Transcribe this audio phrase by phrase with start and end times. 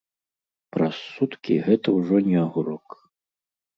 [0.75, 2.87] Праз суткі гэта ўжо не агурок.